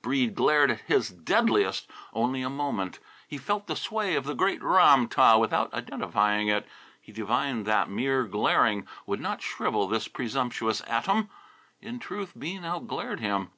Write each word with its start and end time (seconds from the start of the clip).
Breede 0.00 0.34
glared 0.34 0.70
his 0.86 1.10
deadliest 1.10 1.90
only 2.14 2.40
a 2.40 2.48
moment. 2.48 3.00
He 3.28 3.36
felt 3.36 3.66
the 3.66 3.76
sway 3.76 4.14
of 4.14 4.24
the 4.24 4.34
great 4.34 4.62
Ram 4.62 5.08
tah 5.08 5.36
without 5.36 5.74
identifying 5.74 6.48
it. 6.48 6.66
He 7.02 7.12
divined 7.12 7.66
that 7.66 7.90
mere 7.90 8.24
glaring 8.24 8.88
would 9.04 9.20
not 9.20 9.42
shrivel 9.42 9.86
this 9.86 10.08
presumptuous 10.08 10.80
atom. 10.86 11.28
In 11.82 11.98
truth, 11.98 12.32
Bean 12.38 12.64
outglared 12.64 13.20
him. 13.20 13.50